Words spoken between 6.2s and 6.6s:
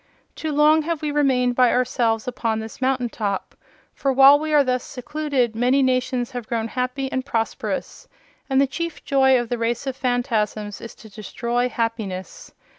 have